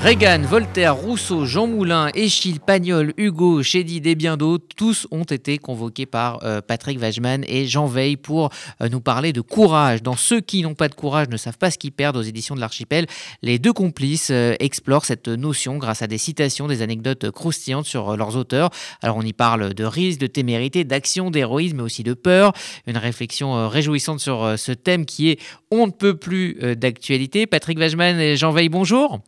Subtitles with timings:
[0.00, 5.58] Reagan, Voltaire, Rousseau, Jean Moulin, Échille, Pagnol, Hugo, Chédid et bien d'autres, tous ont été
[5.58, 8.50] convoqués par euh, Patrick Wajman et Jean Veil pour
[8.80, 10.00] euh, nous parler de courage.
[10.04, 12.54] Dans Ceux qui n'ont pas de courage ne savent pas ce qu'ils perdent aux éditions
[12.54, 13.06] de l'Archipel,
[13.42, 18.16] les deux complices euh, explorent cette notion grâce à des citations, des anecdotes croustillantes sur
[18.16, 18.70] leurs auteurs.
[19.02, 22.52] Alors on y parle de risque, de témérité, d'action, d'héroïsme, mais aussi de peur.
[22.86, 25.40] Une réflexion réjouissante sur ce thème qui est
[25.72, 27.46] on ne peut plus d'actualité.
[27.46, 29.20] Patrick Wajman et Jean Veil, bonjour.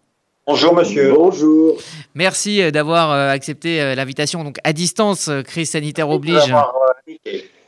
[0.50, 1.12] Bonjour monsieur.
[1.14, 1.77] Bonjour.
[2.16, 4.42] Merci euh, d'avoir euh, accepté euh, l'invitation.
[4.42, 6.52] Donc à distance, crise sanitaire oblige.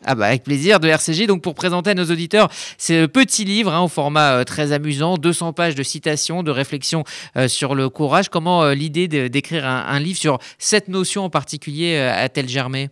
[0.04, 1.28] Ah bah avec plaisir de RCG.
[1.28, 5.52] Donc pour présenter à nos auditeurs ce petit livre hein, au format très amusant, 200
[5.52, 7.04] pages de citations, de réflexions
[7.46, 8.28] sur le courage.
[8.28, 12.88] Comment l'idée d'écrire un, livre sur cette notion en particulier a-t-elle germé?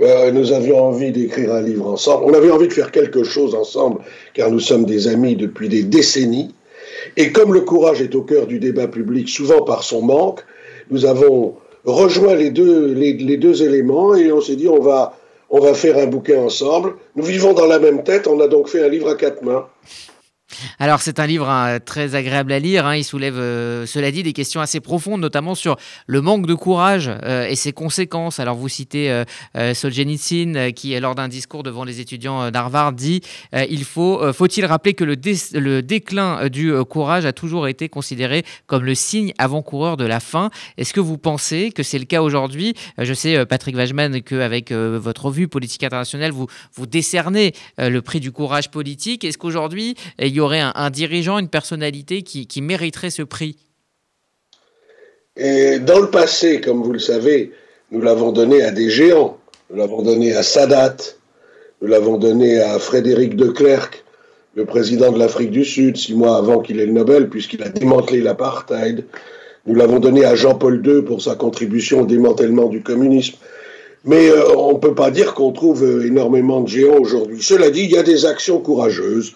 [0.00, 2.24] Nous avions envie d'écrire un livre ensemble.
[2.26, 4.00] On avait envie de faire quelque chose ensemble,
[4.34, 6.52] car nous sommes des amis depuis des décennies.
[7.16, 10.40] Et comme le courage est au cœur du débat public, souvent par son manque,
[10.90, 15.16] nous avons rejoint les deux, éléments et on s'est dit on va,
[15.50, 16.94] on va faire un bouquin ensemble.
[17.16, 19.66] Nous vivons dans la même tête, on a donc fait un livre à quatre mains.
[20.78, 22.96] Alors c'est un livre hein, très agréable à lire, hein.
[22.96, 27.10] il soulève, euh, cela dit, des questions assez profondes, notamment sur le manque de courage
[27.24, 28.40] euh, et ses conséquences.
[28.40, 33.20] Alors vous citez euh, Solzhenitsyn qui, lors d'un discours devant les étudiants d'Harvard, dit
[33.52, 38.94] il faut, faut-il rappeler que le, déclin du courage a toujours été considéré comme le
[38.94, 40.50] signe avant-coureur de la fin?
[40.76, 42.74] Est-ce que vous pensez que c'est le cas aujourd'hui?
[42.98, 48.32] Je sais, Patrick Wajman, qu'avec votre revue Politique internationale, vous, vous décernez le prix du
[48.32, 49.24] courage politique.
[49.24, 49.96] Est-ce qu'aujourd'hui,
[50.38, 53.56] y aurait un, dirigeant, une personnalité qui, mériterait ce prix?
[55.36, 57.52] Et Dans le passé, comme vous le savez,
[57.90, 59.38] nous l'avons donné à des géants.
[59.70, 60.96] Nous l'avons donné à Sadat,
[61.82, 64.02] nous l'avons donné à Frédéric de Klerk,
[64.54, 67.68] le président de l'Afrique du Sud, six mois avant qu'il ait le Nobel, puisqu'il a
[67.68, 69.04] démantelé l'apartheid.
[69.66, 73.36] Nous l'avons donné à Jean-Paul II pour sa contribution au démantèlement du communisme.
[74.04, 77.42] Mais euh, on ne peut pas dire qu'on trouve euh, énormément de géants aujourd'hui.
[77.42, 79.34] Cela dit, il y a des actions courageuses.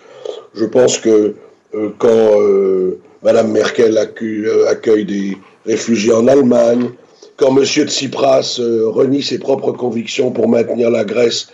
[0.54, 1.34] Je pense que
[1.74, 6.90] euh, quand euh, Mme Merkel euh, accueille des réfugiés en Allemagne,
[7.36, 7.64] quand M.
[7.64, 11.48] Tsipras renie ses propres convictions pour maintenir la Grèce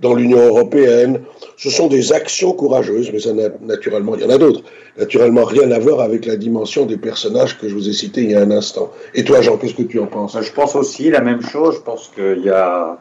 [0.00, 1.20] dans l'Union européenne,
[1.56, 3.30] ce sont des actions courageuses, mais ça,
[3.62, 4.62] naturellement, il y en a d'autres.
[4.98, 8.30] Naturellement, rien à voir avec la dimension des personnages que je vous ai cités il
[8.30, 8.90] y a un instant.
[9.14, 10.36] Et toi, Jean, qu'est-ce que tu en penses?
[10.40, 11.76] Je pense aussi la même chose.
[11.76, 12.98] Je pense qu'il y a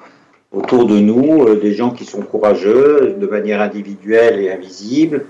[0.53, 5.25] autour de nous euh, des gens qui sont courageux de manière individuelle et invisible.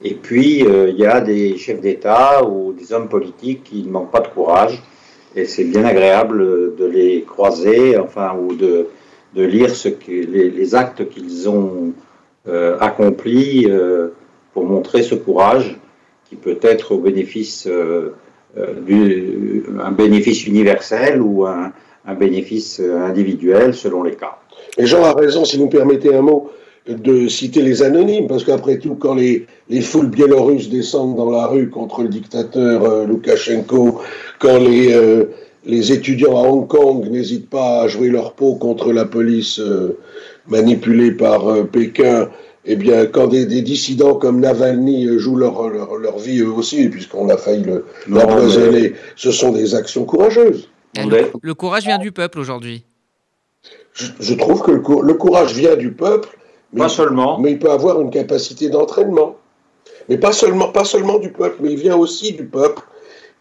[0.00, 3.90] Et puis, euh, il y a des chefs d'État ou des hommes politiques qui ne
[3.90, 4.82] manquent pas de courage.
[5.34, 8.88] Et c'est bien agréable de les croiser, enfin, ou de,
[9.34, 9.72] de lire
[10.06, 11.92] les, actes qu'ils ont
[12.48, 13.66] euh, accomplis
[14.52, 15.78] pour montrer ce courage
[16.28, 17.66] qui peut être au bénéfice,
[18.56, 21.72] un bénéfice universel ou un,
[22.04, 24.41] un bénéfice individuel selon les cas.
[24.78, 26.50] Et Jean a raison, si vous me permettez un mot,
[26.88, 31.46] de citer les anonymes, parce qu'après tout, quand les, les, foules biélorusses descendent dans la
[31.46, 34.00] rue contre le dictateur euh, Loukachenko,
[34.40, 35.26] quand les, euh,
[35.64, 39.96] les étudiants à Hong Kong n'hésitent pas à jouer leur peau contre la police euh,
[40.48, 42.28] manipulée par Pékin,
[42.64, 47.36] eh bien, quand des, dissidents comme Navalny jouent leur, leur, vie eux aussi, puisqu'on a
[47.36, 47.64] failli
[48.08, 50.68] l'empoisonner, ce sont des actions courageuses.
[50.96, 52.84] le courage vient du peuple aujourd'hui
[53.94, 56.28] je, trouve que le, courage vient du peuple,
[56.72, 57.38] mais, pas seulement.
[57.38, 59.36] mais il peut avoir une capacité d'entraînement.
[60.08, 62.82] Mais pas seulement, pas seulement du peuple, mais il vient aussi du peuple.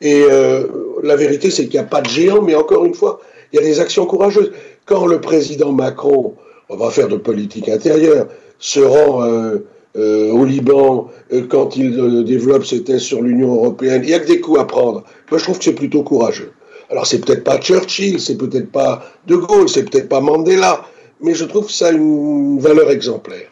[0.02, 0.68] Et euh,
[1.04, 3.60] la vérité, c'est qu'il n'y a pas de géant, mais encore une fois, il y
[3.60, 4.52] a des actions courageuses.
[4.86, 6.34] Quand le président Macron,
[6.70, 8.28] on va faire de politique intérieure,
[8.60, 9.60] se rend euh,
[9.98, 11.10] euh, au Liban,
[11.50, 14.66] quand il développe ses thèses sur l'Union européenne, il y a que des coups à
[14.66, 15.04] prendre.
[15.30, 16.52] Moi, je trouve que c'est plutôt courageux.
[16.92, 20.86] Alors c'est peut-être pas Churchill, c'est peut-être pas De Gaulle, c'est peut-être pas Mandela,
[21.22, 23.48] mais je trouve ça une valeur exemplaire.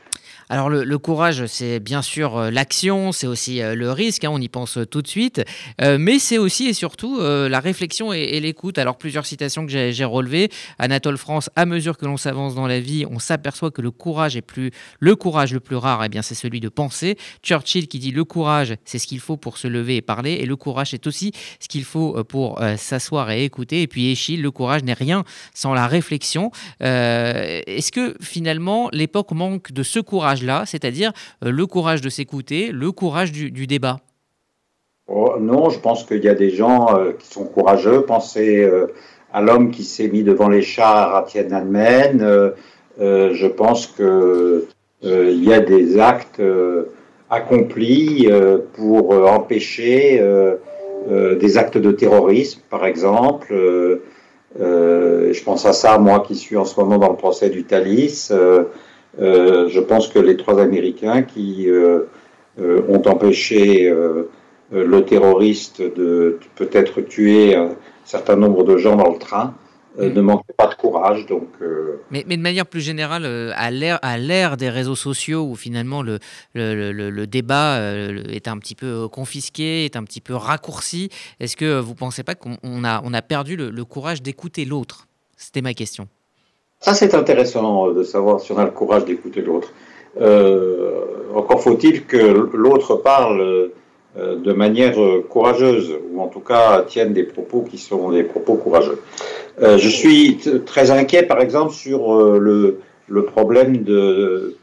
[0.52, 4.41] Alors le, courage, c'est bien sûr euh, l'action, c'est aussi euh, le risque, hein, on
[4.41, 5.44] y pense euh, tout de suite,
[5.79, 8.78] mais c'est aussi et surtout la réflexion et, l'écoute.
[8.78, 10.50] Alors plusieurs citations que j'ai relevées.
[10.79, 14.35] Anatole France, à mesure que l'on s'avance dans la vie, on s'aperçoit que le courage
[14.35, 17.18] est plus le courage le plus rare, eh bien c'est celui de penser.
[17.44, 20.46] Churchill qui dit le courage, c'est ce qu'il faut pour se lever et parler, et
[20.46, 23.84] le courage c'est aussi ce qu'il faut pour s'asseoir et écouter.
[23.84, 25.23] Et puis Échille, le courage n'est rien
[25.53, 26.52] sans la réflexion.
[26.79, 30.39] Est-ce que finalement l'époque manque de ce courage?
[30.46, 31.12] Là cest c'est-à-dire
[31.44, 34.00] euh, le courage de s'écouter, le courage du, débat
[35.08, 38.02] oh, Non, je pense qu'il y a des gens euh, qui sont courageux.
[38.02, 38.88] Pensez euh,
[39.34, 42.53] à l'homme qui s'est mis devant les chars à Tiananmen.
[43.00, 44.64] je pense qu'il
[45.03, 46.42] il y a des actes
[47.30, 48.28] accomplis
[48.74, 50.20] pour empêcher
[51.08, 53.53] des actes de terrorisme, par exemple.
[54.59, 58.32] je pense à ça, moi qui suis en ce moment dans le procès du Thalys.
[59.17, 61.67] Je pense que les trois Américains qui
[62.58, 63.94] ont empêché
[64.72, 67.72] le terroriste de peut-être tuer un
[68.06, 69.53] certain nombre de gens dans le train,
[69.97, 71.26] euh, ne manquait pas de courage.
[71.26, 73.70] Donc, euh, mais, mais, de manière plus générale, euh, à
[74.17, 76.20] l'ère des réseaux sociaux où finalement le,
[76.53, 77.79] le, le, débat
[78.29, 81.09] est un petit peu confisqué, est un petit peu raccourci,
[81.40, 85.08] est-ce que vous ne pensez pas qu'on a, on a perdu le, courage d'écouter l'autre?
[85.38, 86.08] C'était ma question.
[86.81, 89.73] Ça, c'est intéressant de savoir si on a le courage d'écouter l'autre.
[91.35, 92.17] encore faut-il que
[92.53, 93.72] l'autre parle
[94.17, 94.96] de manière
[95.29, 98.99] courageuse, ou en tout cas tienne des propos qui sont des propos courageux.
[99.61, 104.55] Euh, je suis très inquiet, par exemple, sur euh, le, le, problème de,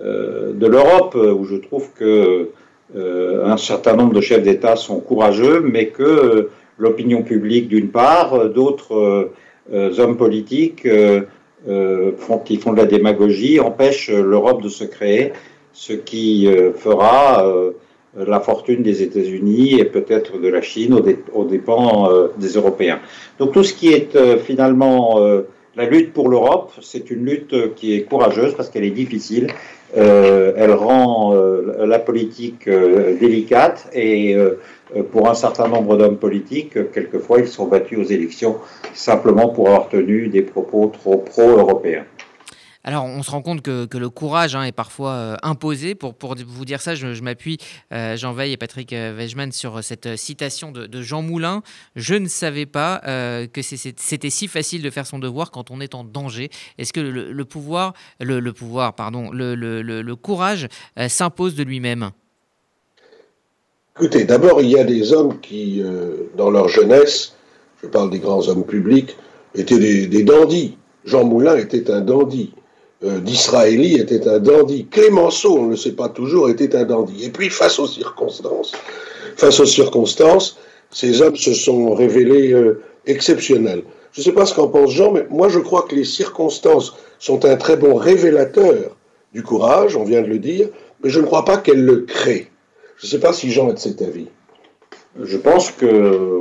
[0.00, 2.50] euh, de l'Europe, où je trouve que
[2.94, 9.30] un certain nombre de chefs d'État sont courageux, mais que l'opinion publique, d'une part, d'autres
[9.72, 10.86] hommes politiques
[11.66, 15.32] font, qui font de la démagogie, empêchent l'Europe de se créer,
[15.72, 17.44] ce qui fera
[18.16, 20.94] la fortune des États-Unis et peut-être de la Chine
[21.32, 23.00] aux, dépens euh, des Européens.
[23.38, 25.42] Donc tout ce qui est euh, finalement euh,
[25.76, 29.46] la lutte pour l'Europe, c'est une lutte qui est courageuse parce qu'elle est difficile.
[29.94, 34.36] elle rend la politique délicate et
[35.10, 38.56] pour un certain nombre d'hommes politiques, quelquefois ils sont battus aux élections
[38.94, 42.04] simplement pour avoir tenu des propos trop pro-européens.
[42.84, 45.94] Alors, on se rend compte que, le courage hein, est parfois euh, imposé.
[45.94, 47.58] Pour, pour, vous dire ça, je, m'appuie,
[47.92, 51.62] euh, Jean Veil et Patrick euh, Weijman, sur cette citation de, Jean Moulin.
[51.94, 53.00] Je ne savais pas
[53.52, 56.50] que c'était si facile de faire son devoir quand on est en danger.
[56.78, 60.68] Est-ce que le, pouvoir, le, pouvoir, pardon, le, courage
[61.08, 62.10] s'impose de lui-même?
[63.96, 65.82] Écoutez, d'abord, il y a des hommes qui,
[66.36, 67.34] dans leur jeunesse,
[67.82, 69.16] je parle des grands hommes publics,
[69.54, 70.76] étaient des, des dandys.
[71.04, 72.54] Jean Moulin était un dandy.
[73.04, 74.86] Euh, d'Israéli était un dandy.
[74.86, 77.24] Clémenceau, on ne le sait pas toujours, était un dandy.
[77.24, 78.72] Et puis, face aux circonstances,
[79.36, 80.56] face aux circonstances,
[80.92, 83.82] ces hommes se sont révélés euh, exceptionnels.
[84.12, 86.94] Je ne sais pas ce qu'en pense Jean, mais moi je crois que les circonstances
[87.18, 88.94] sont un très bon révélateur
[89.32, 90.68] du courage, on vient de le dire,
[91.02, 92.51] mais je ne crois pas qu'elles le créent.
[93.02, 94.28] Je ne sais pas si Jean est de cet avis.
[95.20, 96.38] Je pense que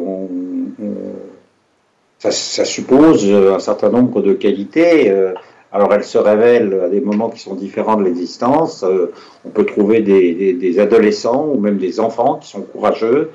[2.19, 2.31] ça,
[2.65, 5.09] suppose un certain nombre de qualités.
[5.09, 5.33] Euh,
[5.71, 8.83] alors elle se révèle à des moments qui sont différents de l'existence.
[8.83, 9.11] Euh,
[9.45, 13.29] on peut trouver des, adolescents ou même des enfants qui sont courageux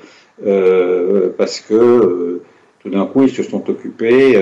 [0.45, 2.41] euh, parce que euh,
[2.79, 4.39] tout d'un coup ils se sont occupés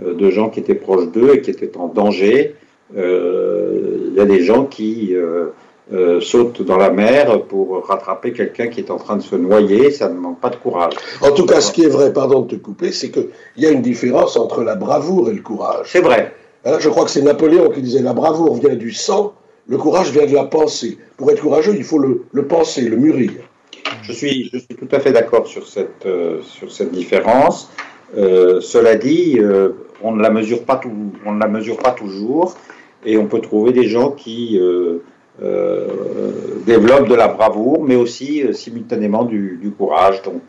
[0.00, 2.54] de gens qui étaient proches d'eux et qui étaient en danger.
[2.94, 5.14] Il y a des gens qui
[6.20, 10.08] sautent dans la mer pour rattraper quelqu'un qui est en train de se noyer, ça
[10.08, 10.92] ne manque pas de courage.
[11.22, 13.70] En tout cas, ce qui est vrai, pardon de te couper, c'est qu'il y a
[13.70, 15.88] une différence entre la bravoure et le courage.
[15.90, 16.34] C'est vrai.
[16.64, 19.34] Hein, je crois que c'est Napoléon qui disait la bravoure vient du sang,
[19.68, 20.98] le courage vient de la pensée.
[21.16, 23.32] Pour être courageux, il faut le, penser, le mûrir.
[24.02, 27.70] Je suis, je suis tout à fait d'accord sur cette, euh, sur cette différence.
[28.16, 29.70] Euh, cela dit, euh,
[30.02, 30.92] on, ne la mesure pas tout,
[31.24, 32.56] on ne la mesure pas toujours
[33.04, 34.60] et on peut trouver des gens qui
[35.40, 40.22] développent de la bravoure, mais aussi simultanément du, courage.
[40.22, 40.42] Donc,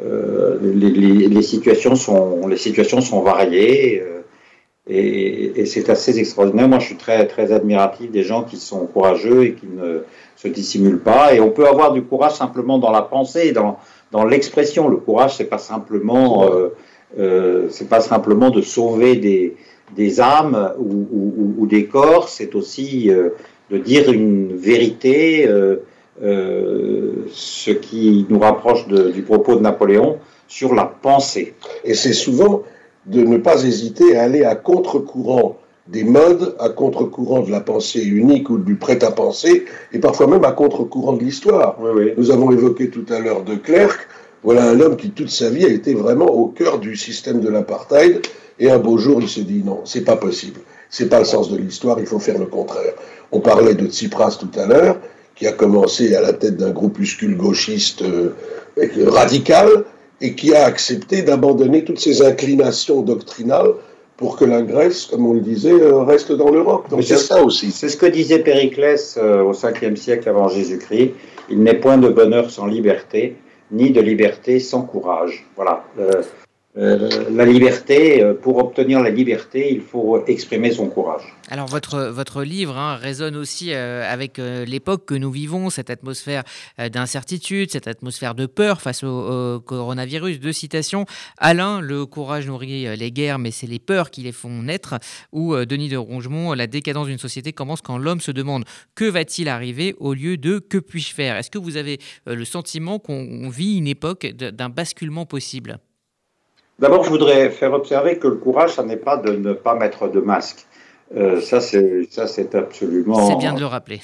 [0.00, 0.90] les,
[1.28, 4.02] les, situations sont, les situations sont variées.
[4.88, 6.68] Et, c'est assez extraordinaire.
[6.68, 10.02] Moi, je suis très, très admiratif des gens qui sont courageux et qui ne
[10.36, 11.34] se dissimulent pas.
[11.34, 13.78] Et on peut avoir du courage simplement dans la pensée, dans,
[14.10, 14.88] dans l'expression.
[14.88, 16.68] Le courage, c'est pas euh,
[17.18, 19.56] euh, pas simplement de sauver des,
[19.94, 22.28] des âmes ou, des corps.
[22.28, 23.30] C'est aussi euh,
[23.72, 25.76] de dire une vérité, euh,
[26.22, 31.54] euh, ce qui nous rapproche de, du propos de Napoléon sur la pensée.
[31.84, 32.62] Et c'est souvent
[33.06, 35.56] de ne pas hésiter à aller à contre-courant
[35.88, 40.52] des modes, à contre-courant de la pensée unique ou du prêt-à-penser, et parfois même à
[40.52, 41.78] contre-courant de l'histoire.
[42.16, 43.98] Nous avons évoqué tout à l'heure de Clerc.
[44.44, 47.48] Voilà un homme qui toute sa vie a été vraiment au cœur du système de
[47.48, 48.20] l'apartheid,
[48.60, 50.60] et un beau jour il se dit non, c'est pas possible,
[50.92, 52.92] c'est pas le sens de l'histoire, il faut faire le contraire.
[53.32, 54.98] On parlait de Tsipras tout à l'heure,
[55.34, 58.34] qui a commencé à la tête d'un groupuscule gauchiste euh,
[59.06, 59.84] radical,
[60.22, 63.72] et qui a accepté d'abandonner toutes ses inclinations doctrinales
[64.16, 66.88] pour que la Grèce, comme on le disait, euh, reste dans l'Europe.
[66.88, 67.72] Donc c'est ça aussi.
[67.72, 71.12] C'est ce que disait Périclès euh, au 5e siècle avant Jésus-Christ.
[71.50, 73.36] Il n'est point de bonheur sans liberté,
[73.72, 75.44] ni de liberté sans courage.
[75.56, 75.84] Voilà.
[75.98, 76.22] Euh,
[76.78, 81.22] euh, la liberté, euh, pour obtenir la liberté, il faut exprimer son courage.
[81.50, 86.44] Alors votre, votre livre hein, résonne aussi euh, avec l'époque que nous vivons, cette atmosphère
[86.78, 90.40] d'incertitude, cette atmosphère de peur face au, coronavirus.
[90.40, 91.04] Deux citations.
[91.36, 94.94] Alain, le courage nourrit les guerres, mais c'est les peurs qui les font naître.
[95.32, 98.64] Ou Denis de Rongemont, la décadence d'une société commence quand l'homme se demande
[98.94, 101.36] que va-t-il arriver au lieu de que puis-je faire?
[101.36, 105.78] Est-ce que vous avez le sentiment qu'on vit une époque d'un basculement possible?
[106.82, 110.08] D'abord, je voudrais faire observer que le courage, ça n'est pas de ne pas mettre
[110.08, 110.66] de masque.
[111.16, 113.28] Euh, ça, c'est absolument.
[113.28, 114.00] C'est bien de le rappeler.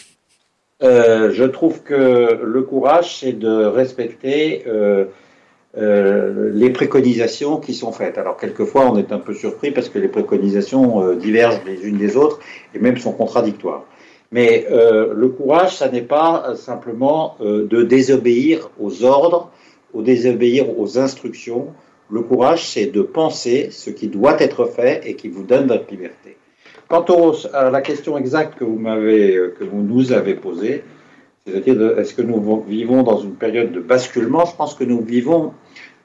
[0.85, 5.07] Euh, je trouve que le courage, c'est de respecter euh,
[5.75, 8.17] les préconisations qui sont faites.
[8.17, 12.17] Alors, quelquefois, on est un peu surpris parce que les préconisations divergent les unes des
[12.17, 12.39] autres
[12.77, 13.83] et même sont contradictoires.
[14.31, 19.51] Mais le courage, ça n'est pas simplement de désobéir aux ordres,
[19.95, 21.73] ou désobéir aux instructions,
[22.11, 25.91] le courage, c'est de penser ce qui doit être fait et qui vous donne votre
[25.91, 26.37] liberté.
[26.89, 27.05] Quant
[27.53, 30.85] à la question exacte que vous vous nous avez posée,
[31.47, 34.45] c'est-à-dire est-ce que nous vivons dans une période de basculement?
[34.47, 35.53] Je pense que nous vivons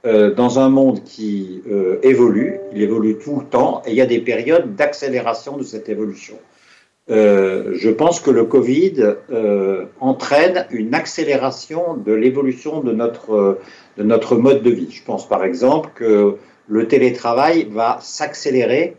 [0.06, 4.02] euh, dans un monde qui euh, évolue, il évolue tout le temps, et il y
[4.02, 6.36] a des périodes d'accélération de cette évolution.
[7.10, 9.16] Euh, je pense que le Covid
[10.00, 13.60] entraîne une accélération de l'évolution de notre
[13.98, 14.92] de notre mode de vie.
[14.92, 18.96] Je pense par exemple que le télétravail va s'accélérer.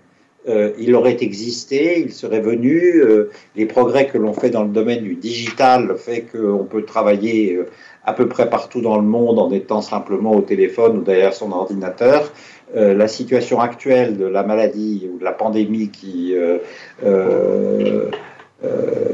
[0.46, 3.00] Euh, il aurait existé, il serait venu.
[3.00, 7.54] Euh, les progrès que l'on fait dans le domaine du digital fait qu'on peut travailler
[7.54, 7.66] euh,
[8.04, 11.50] à peu près partout dans le monde en étant simplement au téléphone ou derrière son
[11.52, 12.30] ordinateur.
[12.74, 16.34] La situation actuelle de la maladie ou de la pandémie qui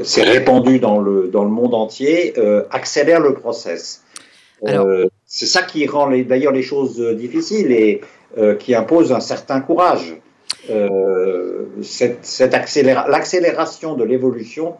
[0.03, 2.33] s'est répandue dans le, dans le monde entier
[2.71, 4.03] accélère le process.
[4.67, 8.01] Euh, c'est ça qui rend d'ailleurs les choses euh, difficiles et
[8.37, 10.15] euh, qui impose un certain courage.
[11.81, 12.53] cette,
[13.07, 14.75] l'accélération de l'évolution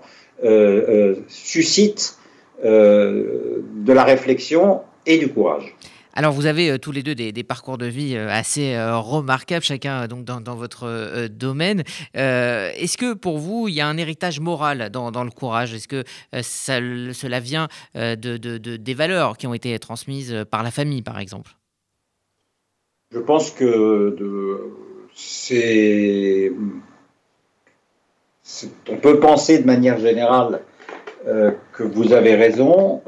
[1.28, 2.18] suscite
[2.64, 5.76] de la réflexion et du courage.
[6.14, 10.56] Alors, vous avez tous les deux des, parcours de vie assez remarquables, chacun donc dans,
[10.56, 11.84] votre domaine.
[12.14, 15.74] Est-ce que pour vous, il y a un héritage moral dans, le courage?
[15.74, 16.04] Est-ce que
[16.42, 21.52] cela vient de, des valeurs qui ont été transmises par la famille, par exemple?
[23.12, 24.18] Je pense que
[25.14, 26.52] c'est.
[28.90, 30.62] On peut penser de manière générale
[31.24, 33.02] que vous avez raison,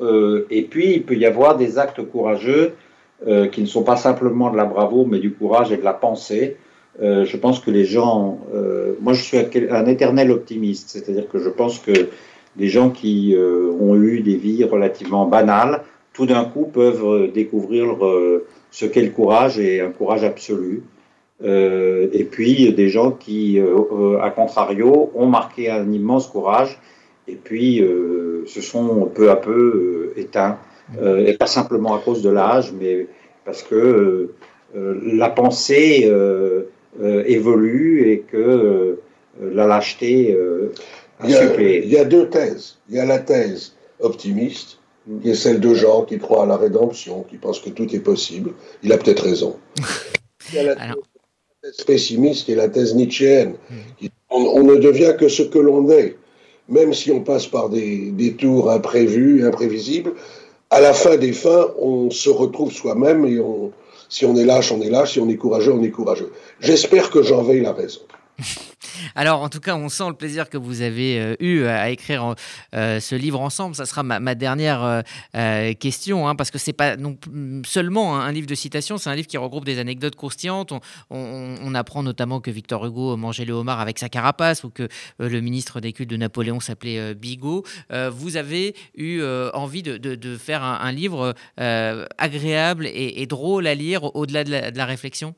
[0.50, 2.76] et puis il peut y avoir des actes courageux
[3.26, 5.94] euh, qui ne sont pas simplement de la bravo, mais du courage et de la
[5.94, 6.58] pensée.
[7.02, 11.40] Euh, je pense que les gens, euh, moi je suis un éternel optimiste, c'est-à-dire que
[11.40, 11.94] je pense que
[12.58, 13.36] des gens qui
[13.80, 17.96] ont eu des vies relativement banales, tout d'un coup peuvent découvrir
[18.70, 20.84] ce qu'est le courage et un courage absolu.
[21.44, 23.60] et puis des gens qui,
[24.22, 26.78] à contrario, ont marqué un immense courage
[27.28, 27.84] et puis
[28.46, 30.60] se sont peu à peu éteints.
[31.02, 33.08] Euh, et pas simplement à cause de l'âge, mais
[33.46, 34.36] parce que euh,
[34.76, 36.12] euh, la pensée
[37.26, 39.00] évolue et que
[39.42, 40.38] la lâcheté
[41.20, 42.78] a il y a, il y a deux thèses.
[42.90, 44.80] Il y a la thèse optimiste,
[45.22, 48.00] qui est celle de gens qui croient à la rédemption, qui pensent que tout est
[48.00, 48.52] possible.
[48.84, 49.58] Il a peut-être raison.
[50.52, 53.56] Il y a la thèse pessimiste, qui est la thèse nietzschéenne.
[53.70, 54.08] Hmm.
[54.30, 56.18] On, ne devient que ce que l'on est,
[56.68, 60.14] même si on passe par des, des tours imprévus, imprévisibles
[60.74, 63.40] à la fin des fins, on se retrouve soi-même et
[64.10, 66.32] si on est lâche, on est lâche, si on est courageux, on est courageux.
[66.60, 68.02] J'espère que j'en veille la raison.
[69.16, 72.36] Alors, en tout cas, on sent le plaisir que vous avez euh, eu à écrire
[72.76, 73.76] euh, ce livre ensemble.
[73.76, 75.04] Ça sera ma, dernière
[75.36, 77.18] euh, question, hein, parce que c'est pas non
[77.66, 80.74] seulement un livre de citations, c'est un livre qui regroupe des anecdotes croustillantes.
[81.10, 85.42] On, apprend notamment que Victor Hugo mangeait le homard avec sa carapace, ou que le
[85.42, 87.64] ministre des cultes de Napoléon s'appelait Bigot.
[88.12, 89.24] vous avez eu
[89.54, 95.34] envie de, faire un, livre agréable et, drôle à lire au-delà de la réflexion?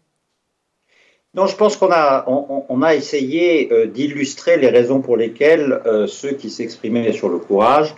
[1.36, 6.08] Non, je pense qu'on a, on, a essayé euh, d'illustrer les raisons pour lesquelles euh,
[6.08, 7.94] ceux qui s'exprimaient sur le courage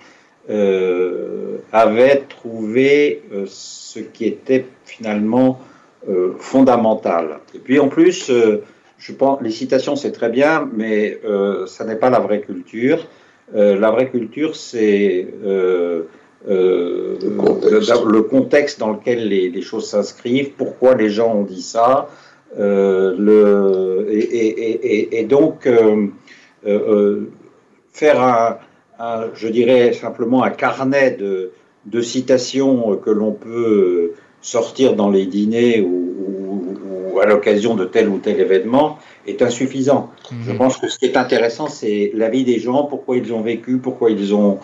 [0.50, 5.60] euh, avaient trouvé ce qui était finalement
[6.40, 7.40] fondamental.
[7.54, 8.32] Et puis en plus,
[8.98, 11.20] je pense, les citations c'est très bien, mais
[11.66, 13.06] ça n'est pas la vraie culture.
[13.54, 16.08] la vraie culture, c'est le,
[18.30, 18.80] contexte.
[18.80, 22.08] dans lequel les, les choses s'inscrivent, pourquoi les gens ont dit ça.
[22.58, 26.08] Euh, le, et, donc, euh,
[26.66, 27.30] euh,
[27.92, 28.58] faire un,
[29.34, 31.52] je dirais simplement un carnet de,
[32.02, 34.12] citations que l'on peut
[34.42, 36.76] sortir dans les dîners ou,
[37.14, 40.12] ou à l'occasion de tel ou tel événement est insuffisant.
[40.46, 40.58] Je Mhm.
[40.58, 43.78] pense que ce qui est intéressant, c'est la vie des gens, pourquoi ils ont vécu,
[43.78, 44.60] pourquoi ils ont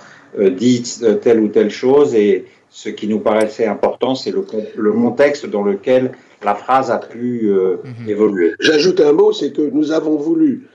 [0.49, 4.91] dit euh, telle ou telle chose, et ce qui nous paraissait important, c'est le, le
[4.91, 6.11] contexte dans lequel
[6.43, 8.09] la phrase a pu euh, Mhm.
[8.09, 8.53] évoluer.
[8.59, 10.67] J'ajoute un mot, c'est que nous avons voulu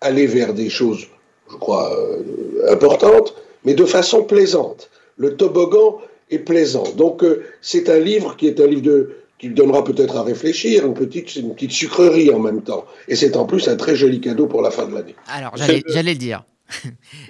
[0.00, 1.06] aller vers des choses,
[1.50, 4.90] je crois, euh, importantes, mais de façon plaisante.
[5.16, 5.98] Le toboggan
[6.30, 6.84] est plaisant.
[6.96, 10.86] Donc euh, c'est un livre qui est un livre de, qui donnera peut-être à réfléchir,
[10.86, 12.84] une petite, une petite sucrerie en même temps.
[13.08, 15.14] Et c'est en plus un très joli cadeau pour la fin de l'année.
[15.28, 16.44] Alors, j'allais j'allais le dire.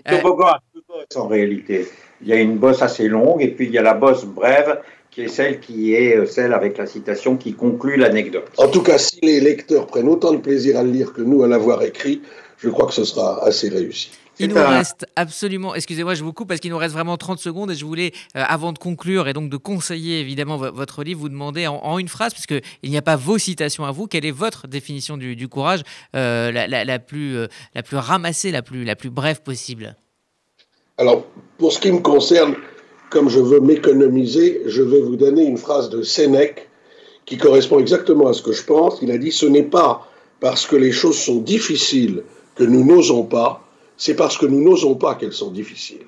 [0.07, 0.57] Le toboggan
[1.15, 1.87] en réalité.
[2.23, 4.81] Il y a une bosse assez longue, et puis il y a la bosse brève,
[5.11, 8.51] qui est celle qui est euh, celle avec la citation qui conclut l'anecdote.
[8.59, 11.43] En tout cas, si les lecteurs prennent autant de plaisir à le lire que nous
[11.43, 12.23] à l'avoir écrit,
[12.59, 14.11] je crois que ce sera assez réussi.
[14.39, 17.39] Il nous un- reste absolument, excusez-moi, je vous coupe parce qu'il nous reste vraiment 30
[17.39, 21.03] secondes et je voulais, euh, avant de conclure et donc de conseiller évidemment vo- votre
[21.05, 24.07] livre, vous demander en, en une phrase, puisqu'il n'y a pas vos citations à vous,
[24.07, 25.81] quelle est votre définition du, du courage
[26.15, 29.97] euh, la, la- la plus, euh, la plus ramassée, la plus, la plus brève possible?
[30.99, 31.25] Alors,
[31.59, 32.55] pour ce qui me concerne,
[33.11, 36.69] comme je veux m'économiser, je vais vous donner une phrase de Sénèque
[37.27, 38.99] qui correspond exactement à ce que je pense.
[39.03, 40.09] Il a dit Ce n'est pas
[40.41, 42.23] parce que les choses sont difficiles
[42.55, 43.63] que nous n'osons pas,
[43.97, 46.07] c'est parce que nous n'osons pas qu'elles sont difficiles.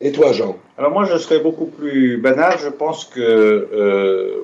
[0.00, 0.56] Et toi, Jean?
[0.78, 2.58] Alors moi, je serais beaucoup plus banal.
[2.62, 4.42] Je pense que euh,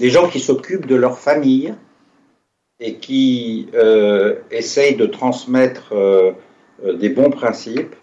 [0.00, 1.74] les gens qui s'occupent de leur famille
[2.80, 6.32] et qui euh, essayent de transmettre euh,
[6.94, 7.94] des bons principes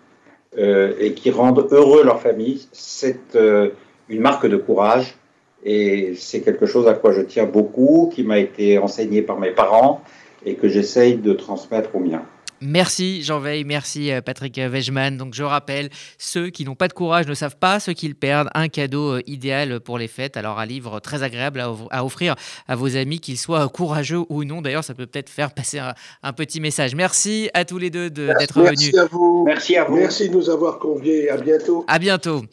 [0.58, 3.70] et qui rendent heureux leur famille, c'est euh,
[4.10, 5.16] une marque de courage
[5.64, 9.52] et c'est quelque chose à quoi je tiens beaucoup, qui m'a été enseigné par mes
[9.52, 10.02] parents
[10.46, 12.24] et que j'essaye de transmettre aux miens.
[12.62, 15.18] Merci Jean Veil, merci euh, Patrick Wegeman.
[15.18, 18.50] Donc je rappelle, ceux qui n'ont pas de courage ne savent pas ce qu'ils perdent.
[18.56, 20.38] Un cadeau euh, idéal pour les fêtes.
[20.38, 22.36] Alors un livre très agréable à, off- à offrir
[22.68, 24.62] à vos amis, qu'ils soient courageux ou non.
[24.62, 25.94] D'ailleurs, ça peut peut-être faire passer un,
[26.24, 26.96] un petit message.
[26.96, 28.92] Merci à tous les deux de- d'être venus.
[28.94, 29.44] Merci à vous.
[29.46, 29.96] Merci à vous.
[29.98, 31.30] Merci de nous avoir conviés.
[31.30, 31.84] À bientôt.
[31.88, 32.44] À bientôt.